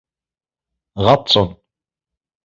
غطس. 1.05 1.35